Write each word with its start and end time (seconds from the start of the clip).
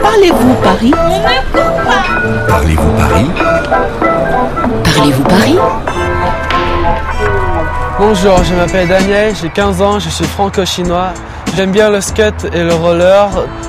Parlez-vous 0.00 0.54
Paris? 0.62 0.94
Parlez-vous 2.48 2.92
Paris? 2.92 3.30
Parlez-vous 4.84 5.22
Paris? 5.24 5.58
Bonjour, 7.98 8.44
je 8.44 8.54
m'appelle 8.54 8.86
Daniel, 8.88 9.34
j'ai 9.40 9.48
15 9.48 9.82
ans, 9.82 9.98
je 9.98 10.08
suis 10.08 10.24
franco-chinois. 10.26 11.08
J'aime 11.56 11.72
bien 11.72 11.90
le 11.90 12.00
skate 12.00 12.46
et 12.52 12.62
le 12.62 12.74
roller, 12.74 13.28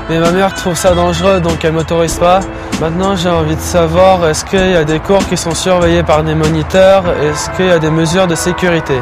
mais 0.10 0.20
ma 0.20 0.32
mère 0.32 0.54
trouve 0.54 0.76
ça 0.76 0.94
dangereux 0.94 1.40
donc 1.40 1.64
elle 1.64 1.72
m'autorise 1.72 2.18
pas. 2.18 2.42
Maintenant 2.80 3.16
j'ai 3.16 3.30
envie 3.30 3.56
de 3.56 3.62
savoir 3.62 4.28
est-ce 4.28 4.46
qu'il 4.46 4.70
y 4.70 4.76
a 4.76 4.84
des 4.84 5.00
cours 5.00 5.26
qui 5.28 5.38
sont 5.38 5.56
surveillés 5.56 6.04
par 6.04 6.24
des 6.24 6.36
moniteurs, 6.36 7.04
est-ce 7.24 7.50
qu'il 7.52 7.66
y 7.66 7.72
a 7.72 7.80
des 7.80 7.90
mesures 7.90 8.28
de 8.28 8.36
sécurité? 8.36 9.02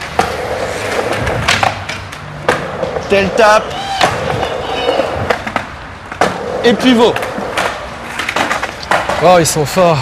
Tel 3.10 3.28
tape. 3.36 3.64
Et 6.64 6.72
pivot. 6.74 7.14
Oh, 9.22 9.36
ils 9.38 9.46
sont 9.46 9.64
forts. 9.64 9.98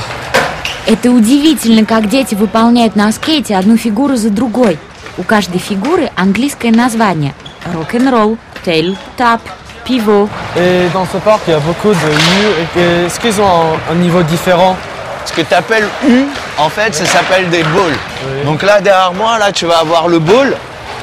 Это 0.87 1.11
удивительно, 1.11 1.87
как 1.87 2.09
дети 2.09 2.35
выполняют 2.35 2.95
на 2.97 3.11
скейте 3.13 3.57
одну 3.57 3.77
фигуру 3.77 4.17
за 4.17 4.31
другой. 4.31 4.79
У 5.17 5.23
каждой 5.23 5.59
фигуры 5.59 6.11
английское 6.17 6.71
название. 6.73 7.33
Рок-н-ролл, 7.73 8.37
тейл, 8.65 8.97
тап, 9.17 9.41
пиво. 9.87 10.29
Et 10.57 10.89
dans 10.93 11.07
ce 11.07 11.17
parc, 11.19 11.43
il 11.47 11.53
y 11.53 11.55
a 11.55 11.61
beaucoup 11.61 11.89
de 11.89 11.95
U. 11.95 12.79
Et 12.81 13.07
Est-ce 13.07 13.19
qu'ils 13.21 13.41
ont 13.41 13.47
un, 13.47 13.93
un 13.93 13.95
niveau 13.95 14.23
différent 14.23 14.77
Ce 15.25 15.33
que 15.33 15.41
tu 15.43 15.55
appelles 15.55 15.89
U, 16.07 16.25
en 16.59 16.69
fait, 16.69 16.95
ça 16.95 17.07
s'appelle 17.07 17.49
des 17.49 17.63
balls. 17.63 17.97
Oui. 18.27 18.45
Donc 18.45 18.63
là, 18.63 18.81
derrière 18.81 19.13
moi, 19.15 19.39
là, 19.39 19.53
tu 19.53 19.65
vas 19.67 19.79
avoir 19.79 20.09
le 20.09 20.19
ball, 20.19 20.55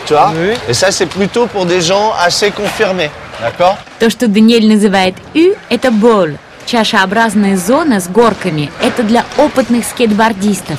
tu 0.05 0.13
vois. 0.13 0.31
Oui. 0.35 0.53
Et 0.67 0.73
ça, 0.73 0.91
c'est 0.91 1.05
plutôt 1.05 1.47
pour 1.47 1.65
des 1.65 1.81
gens 1.81 2.13
assez 2.19 2.51
confirmés, 2.51 3.09
d'accord 3.41 3.77
То, 3.99 4.09
что 4.09 4.27
Даниэль 4.27 4.67
называет 4.67 5.15
«ю», 5.33 5.55
это 5.69 5.91
бол. 5.91 6.37
Чашеобразная 6.65 7.57
зона 7.57 7.99
с 7.99 8.07
горками. 8.07 8.71
Это 8.81 9.03
для 9.03 9.25
опытных 9.37 9.83
скейтбордистов. 9.85 10.77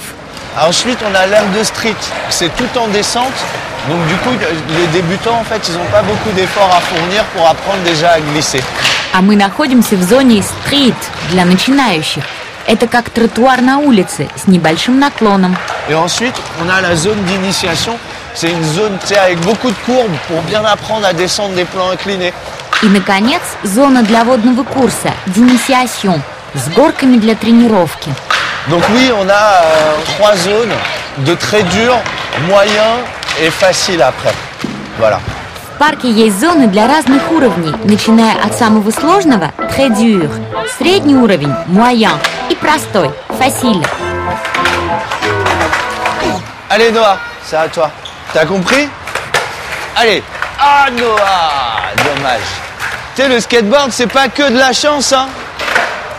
Ensuite, 0.57 0.99
on 1.03 1.15
a 1.15 1.27
l'aire 1.27 1.47
de 1.59 1.65
street. 1.65 1.97
C'est 2.31 2.55
tout 2.57 2.79
en 2.79 2.89
descente. 2.89 3.33
Donc 3.89 3.99
du 4.07 4.15
coup, 4.17 4.31
les 4.79 4.87
débutants, 4.89 5.39
en 5.41 5.45
fait, 5.45 5.61
ils 5.69 5.75
n'ont 5.75 5.91
pas 5.91 6.03
beaucoup 6.03 6.31
d'efforts 6.37 6.71
à 6.71 6.81
fournir 6.81 7.25
pour 7.35 7.49
apprendre 7.49 7.83
déjà 7.85 8.11
à 8.11 8.21
glisser. 8.21 8.63
А 9.15 9.21
мы 9.21 9.37
находимся 9.37 9.97
в 9.97 10.03
зоне 10.03 10.43
стрит 10.43 10.95
для 11.31 11.45
начинающих. 11.45 12.23
Это 12.67 12.87
как 12.87 13.11
тротуар 13.11 13.61
на 13.61 13.79
улице 13.79 14.29
с 14.37 14.47
небольшим 14.47 15.01
наклоном. 15.01 15.57
Et 15.89 15.95
ensuite, 15.95 16.37
on 16.63 16.69
a 16.71 16.81
la 16.81 16.95
zone 16.95 17.23
d'initiation. 17.25 17.99
C'est 18.37 18.51
une 18.51 18.65
zone 18.65 18.97
tu 19.01 19.09
sais, 19.09 19.19
avec 19.19 19.41
beaucoup 19.41 19.71
de 19.71 19.77
courbes 19.87 20.17
pour 20.29 20.41
bien 20.43 20.65
apprendre 20.65 21.07
à 21.07 21.13
descendre 21.13 21.55
des 21.55 21.65
plans 21.65 21.91
inclinés. 21.91 22.33
И, 22.83 22.87
наконец, 22.87 23.43
зона 23.63 24.03
для 24.03 24.25
водного 24.25 24.65
курса 24.65 25.13
«Денисиасьон» 25.27 26.21
с 26.55 26.69
горками 26.71 27.17
для 27.17 27.35
тренировки. 27.35 28.11
Donc 28.69 28.83
oui, 28.95 29.11
on 29.13 29.29
a 29.29 29.33
euh, 29.33 29.97
trois 30.17 30.37
zones 30.37 30.73
de 31.19 31.35
très 31.35 31.63
dur, 31.63 31.95
moyen 32.49 32.99
et 33.41 33.51
facile 33.51 34.03
après. 34.03 34.33
Voilà. 34.99 35.21
В 35.75 35.79
парке 35.79 36.11
есть 36.11 36.39
зоны 36.39 36.69
для 36.69 36.87
разных 36.87 37.31
уровней, 37.33 37.73
начиная 37.85 38.35
от 38.45 38.55
самого 38.57 38.91
сложного – 38.93 39.59
«Très 39.71 39.89
средний 40.79 41.17
уровень – 41.17 41.67
«Moyen» 41.67 42.19
и 42.51 42.55
простой – 42.55 43.29
«Facile». 43.39 43.83
Allez 46.71 46.91
Noah, 46.93 47.19
c'est 47.45 47.57
à 47.57 47.69
toi. 47.69 47.91
T'as 48.34 48.46
compris 48.46 48.88
Allez. 49.96 50.24
Ah 50.60 50.88
Noah 50.92 51.94
Dommage. 52.04 52.42
Tu 53.16 53.22
sais, 53.24 53.30
le 53.30 53.40
skateboard, 53.40 53.92
c'est 53.92 54.08
pas 54.08 54.28
que 54.28 54.50
de 54.52 54.58
la 54.58 54.74
chance, 54.74 55.12
hein 55.14 55.28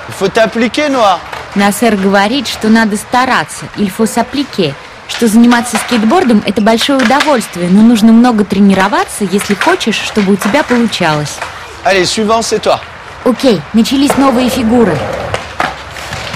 Il 0.08 0.14
faut 0.14 0.28
t'appliquer, 0.28 0.88
Noah. 0.88 1.18
Насер 1.54 1.96
говорит, 1.96 2.46
что 2.46 2.68
надо 2.68 2.96
стараться, 2.96 3.64
il 3.76 3.90
faut 3.90 4.06
s'appliquer, 4.06 4.74
что 5.08 5.26
заниматься 5.26 5.76
скейтбордом– 5.78 6.42
это 6.46 6.60
большое 6.60 6.98
удовольствие, 6.98 7.68
но 7.70 7.80
нужно 7.82 8.12
много 8.12 8.44
тренироваться, 8.44 9.24
если 9.24 9.54
хочешь, 9.54 9.96
чтобы 9.96 10.32
у 10.34 10.36
тебя 10.36 10.62
получалось. 10.62 11.36
Allez, 11.84 12.04
suivant, 12.04 12.42
c'est 12.42 12.58
toi. 12.60 12.80
Окей, 13.24 13.60
начались 13.72 14.16
новые 14.18 14.48
фигуры. 14.50 14.96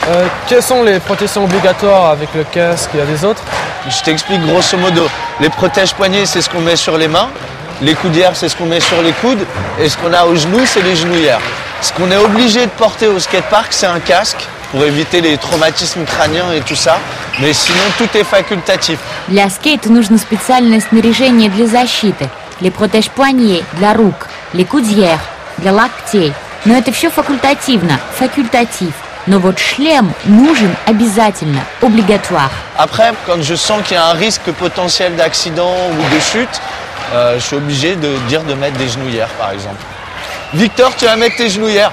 Euh, 0.09 0.27
Quelles 0.49 0.63
sont 0.63 0.83
les 0.83 0.99
protections 0.99 1.45
obligatoires 1.45 2.11
avec 2.11 2.31
le 2.35 2.45
casque 2.45 2.91
a 2.95 3.05
des 3.05 3.25
autres 3.25 3.43
Je 3.90 4.04
t'explique 4.04 4.42
grosso 4.46 4.78
modo. 4.78 5.08
Les 5.40 5.50
protèges 5.50 5.94
poignets, 5.94 6.26
c'est 6.26 6.42
ce 6.42 6.50
qu'on 6.50 6.62
met 6.62 6.76
sur 6.76 6.98
les 6.98 7.08
mains. 7.08 7.30
Les 7.82 7.94
coudières, 7.94 8.36
c'est 8.36 8.50
ce 8.50 8.56
qu'on 8.56 8.66
met 8.66 8.80
sur 8.80 9.02
les 9.02 9.14
coudes. 9.14 9.46
Et 9.80 9.88
ce 9.88 9.98
qu'on 9.98 10.14
a 10.14 10.26
aux 10.26 10.36
genoux, 10.36 10.66
c'est 10.66 10.82
les 10.82 10.96
genouillères. 10.96 11.42
Ce 11.82 11.94
qu'on 11.94 12.10
est 12.12 12.18
obligé 12.18 12.66
de 12.66 12.72
porter 12.72 13.08
au 13.08 13.20
skatepark, 13.20 13.68
c'est 13.72 13.86
un 13.86 14.00
casque 14.00 14.44
pour 14.72 14.84
éviter 14.84 15.22
les 15.22 15.38
traumatismes 15.38 16.04
crâniens 16.04 16.52
et 16.52 16.62
tout 16.62 16.76
ça. 16.76 16.98
Mais 17.40 17.54
sinon, 17.54 17.84
tout 17.98 18.10
est 18.18 18.24
facultatif. 18.24 18.98
Для 19.28 19.50
скейта 19.50 19.90
нужно 19.90 20.18
специальное 20.18 20.82
снаряжение 20.82 21.50
для 21.50 21.68
защиты. 21.68 22.30
Les 22.60 22.72
protèges 22.72 23.10
poignets 23.10 23.64
для 23.74 23.94
рук, 23.94 24.28
les 24.54 24.66
coudières 24.66 25.22
для 25.60 25.72
локтей. 25.72 26.34
Но 26.66 26.76
это 26.76 26.92
все 26.92 27.10
факультативно, 27.10 28.00
факультатив. 28.18 28.94
Но 29.28 29.40
вот 29.40 29.60
шлем 29.60 30.14
нужен 30.26 30.76
обязательно, 30.86 31.62
obligatoire. 31.82 32.50
Après, 32.78 33.14
quand 33.26 33.42
je 33.42 33.56
sens 33.56 33.82
qu'il 33.84 33.96
y 33.96 34.00
a 34.00 34.06
un 34.06 34.14
risque 34.14 34.52
potentiel 34.52 35.16
d'accident 35.16 35.74
ou 35.92 36.16
de 36.16 36.20
chute, 36.20 36.62
euh, 37.14 37.36
je 37.40 37.44
suis 37.44 37.56
obligé 37.58 37.96
de 37.96 38.16
dire 38.30 38.44
de 38.44 38.54
mettre 38.54 38.78
des 38.78 38.88
genouillères, 38.88 39.30
par 39.40 39.52
exemple. 39.52 39.82
Victor, 40.54 40.96
tu 40.96 41.06
vas 41.06 41.16
mettre 41.18 41.36
tes 41.38 41.50
genouillères. 41.50 41.92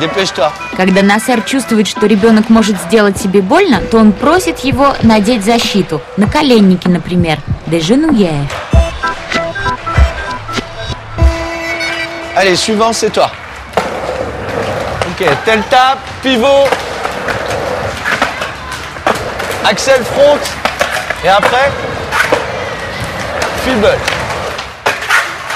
Dépêche-toi. 0.00 0.52
Когда 0.76 1.02
Насер 1.02 1.42
чувствует, 1.42 1.86
что 1.86 2.06
ребенок 2.06 2.50
может 2.50 2.76
сделать 2.80 3.18
себе 3.18 3.40
больно, 3.40 3.80
то 3.80 3.98
он 3.98 4.12
просит 4.12 4.58
его 4.60 4.94
надеть 5.02 5.44
защиту. 5.44 6.02
Наколенники, 6.16 6.88
например. 6.88 7.38
Des 7.66 7.80
genouillères. 7.80 8.46
Allez, 12.36 12.56
suivant, 12.56 12.92
c'est 12.92 13.10
toi. 13.10 13.30
Ok, 15.19 15.27
tel 15.43 15.61
tape, 15.63 15.99
pivot. 16.21 16.65
Axel 19.65 20.01
front. 20.05 20.39
Et 21.25 21.27
après, 21.27 21.71
fibble. 23.65 23.97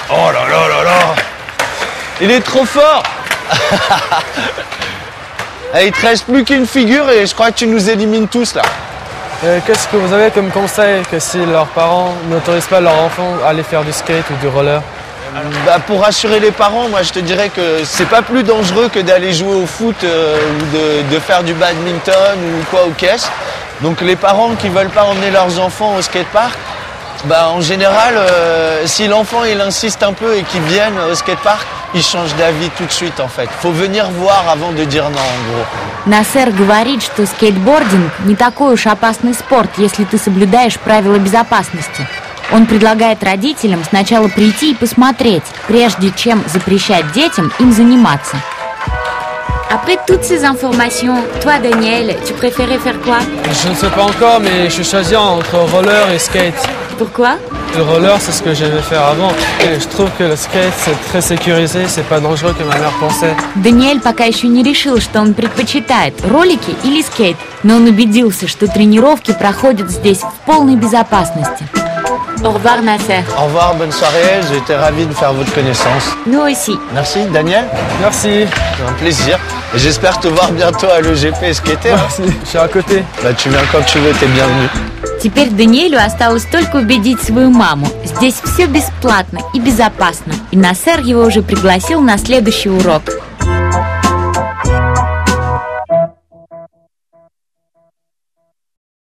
Oh 0.10 0.32
là 0.34 0.42
là 0.50 0.68
là 0.68 0.84
là. 0.84 1.16
Il 2.20 2.30
est 2.32 2.42
trop 2.42 2.66
fort. 2.66 3.04
Allez, 5.74 5.86
il 5.88 5.92
te 5.94 6.06
reste 6.08 6.26
plus 6.26 6.44
qu'une 6.44 6.68
figure 6.68 7.10
et 7.10 7.26
je 7.26 7.34
crois 7.34 7.52
que 7.52 7.60
tu 7.60 7.68
nous 7.68 7.90
élimines 7.90 8.28
tous 8.28 8.56
là. 8.56 8.64
Euh, 9.46 9.60
Qu'est-ce 9.66 9.88
que 9.88 9.96
vous 9.96 10.12
avez 10.12 10.30
comme 10.32 10.50
conseil 10.50 11.04
que 11.10 11.20
si 11.20 11.38
leurs 11.46 11.68
parents 11.68 12.14
n'autorisent 12.30 12.68
pas 12.68 12.82
leur 12.82 13.00
enfant 13.00 13.38
à 13.46 13.50
aller 13.50 13.64
faire 13.64 13.84
du 13.84 13.94
skate 13.94 14.30
ou 14.30 14.36
du 14.42 14.48
roller? 14.50 14.82
Bah, 15.67 15.79
pour 15.87 16.03
rassurer 16.03 16.41
les 16.41 16.51
parents, 16.51 16.89
moi 16.89 17.03
je 17.03 17.13
te 17.13 17.19
dirais 17.19 17.51
que 17.51 17.85
c'est 17.85 18.09
pas 18.09 18.23
plus 18.23 18.43
dangereux 18.43 18.89
que 18.89 18.99
d'aller 18.99 19.33
jouer 19.33 19.55
au 19.55 19.67
foot 19.67 19.97
euh, 20.03 20.39
ou 20.59 20.77
de, 20.77 21.15
de 21.15 21.21
faire 21.21 21.43
du 21.43 21.53
badminton 21.55 22.39
ou 22.39 22.65
quoi 22.71 22.85
au 22.87 22.91
caisse. 22.91 23.31
Donc 23.81 24.01
les 24.01 24.17
parents 24.17 24.55
qui 24.57 24.69
veulent 24.69 24.89
pas 24.91 25.05
emmener 25.05 25.31
leurs 25.31 25.61
enfants 25.61 25.95
au 25.97 26.03
skatepark, 26.03 26.59
bah 27.25 27.51
en 27.51 27.61
général, 27.61 28.15
euh, 28.17 28.87
si 28.87 29.07
l'enfant 29.07 29.45
il 29.45 29.61
insiste 29.61 30.03
un 30.03 30.13
peu 30.13 30.37
et 30.37 30.43
qu'il 30.43 30.63
vienne 30.63 30.95
au 31.11 31.15
skatepark, 31.15 31.67
il 31.95 32.03
change 32.03 32.35
d'avis 32.37 32.71
tout 32.71 32.85
de 32.85 32.93
suite 32.93 33.21
en 33.21 33.29
fait. 33.29 33.49
Faut 33.61 33.71
venir 33.73 34.09
voir 34.11 34.45
avant 34.51 34.73
de 34.73 34.85
dire 34.85 35.05
non 35.05 35.19
en 35.19 35.53
gros. 35.53 35.67
Насер 36.07 36.51
говорит, 36.53 37.03
что 37.03 37.27
скейтбординг 37.27 38.11
не 38.25 38.35
такой 38.35 38.75
уж 38.75 38.87
опасный 38.87 39.35
спорт, 39.35 39.71
если 39.79 40.05
ты 40.05 40.17
соблюдаешь 40.19 40.79
правила 40.79 41.19
безопасности. 41.19 42.07
Он 42.54 42.68
предлагает 42.68 43.24
родителям 43.24 43.84
сначала 43.84 44.28
прийти 44.28 44.72
и 44.72 44.76
посмотреть, 44.76 45.44
прежде 45.68 46.12
чем 46.16 46.44
запрещать 46.48 47.12
детям 47.12 47.52
им 47.60 47.72
заниматься. 47.72 48.38
Après 49.72 49.98
toutes 50.06 50.24
ces 50.24 50.44
informations, 50.44 51.18
toi 51.42 51.58
Daniel, 51.58 52.16
tu 52.28 52.34
préférais 52.36 52.78
faire 52.78 53.02
quoi 53.02 53.18
Je 53.64 53.70
ne 53.70 53.74
sais 53.74 53.90
pas 53.90 54.04
encore, 54.04 54.40
mais 54.40 54.70
je 54.70 54.84
choisis 54.84 55.18
entre 55.18 55.56
roller 55.74 56.12
et 56.14 56.20
skate. 56.20 56.54
Pourquoi 57.00 57.38
Le 57.76 57.82
roller, 57.82 58.18
c'est 58.22 58.32
ce 58.32 58.44
que 58.44 58.54
j'aimais 58.54 58.84
faire 58.84 59.02
avant. 59.02 59.32
Et 59.62 59.80
je 59.80 59.88
trouve 59.88 60.12
que 60.20 60.26
le 60.26 60.36
skate, 60.36 60.74
c'est 60.78 61.00
très 61.10 61.22
sécurisé, 61.22 61.88
c'est 61.88 62.08
pas 62.08 62.20
dangereux 62.20 62.54
comme 62.56 62.68
ma 62.68 62.78
mère 62.78 62.94
pensait. 63.00 63.36
Даниэль 63.56 64.00
пока 64.00 64.26
еще 64.26 64.48
не 64.48 64.62
решил, 64.62 65.00
что 65.02 65.22
он 65.22 65.34
предпочитает, 65.34 66.14
ролики 66.30 66.76
или 66.84 67.02
скейт, 67.02 67.38
но 67.64 67.78
он 67.78 67.88
убедился, 67.88 68.48
что 68.48 68.68
тренировки 68.68 69.34
проходят 69.34 69.90
здесь 69.90 70.20
в 70.20 70.46
полной 70.46 70.76
безопасности. 70.76 71.66
Au 72.45 72.51
revoir, 72.51 72.83
Nasser. 72.83 73.25
Au 73.39 73.45
revoir, 73.47 73.75
bonne 73.75 73.91
soirée. 73.93 74.41
J'ai 74.49 74.59
été 74.59 74.75
ravi 74.75 75.07
de 75.07 75.13
faire 75.13 75.33
votre 75.33 75.53
connaissance. 75.53 76.05
Nous 76.27 76.41
aussi. 76.41 76.79
Merci, 76.95 77.25
Daniel. 77.33 77.65
Merci, 78.01 78.47
C'est 78.77 78.85
un 78.89 78.93
plaisir. 78.95 79.39
Et 79.75 79.79
j'espère 79.79 80.19
te 80.21 80.29
voir 80.29 80.51
bientôt 80.53 80.87
à 80.89 81.01
l'EGP 81.01 81.53
skater. 81.53 81.91
hein. 81.93 81.97
merci, 82.01 82.23
je 82.45 82.49
suis 82.49 82.59
à 82.59 82.69
côté. 82.69 83.03
Bah, 83.23 83.33
tu 83.37 83.49
viens 83.51 83.61
quand 83.73 83.83
tu 83.85 83.99
veux, 83.99 84.13
t'es 84.13 84.27
bienvenu. 84.27 84.69
Теперь 85.21 85.49
Даниэлю 85.51 85.99
осталось 85.99 86.45
только 86.45 86.77
убедить 86.77 87.21
свою 87.21 87.51
маму. 87.51 87.89
Здесь 88.05 88.37
все 88.45 88.67
бесплатно 88.67 89.41
и 89.53 89.59
безопасно. 89.59 90.33
И 90.53 90.57
Насер 90.57 91.01
его 91.01 91.25
уже 91.25 91.43
пригласил 91.43 92.01
на 92.01 92.19
следующий 92.19 92.69
урок. 92.71 93.03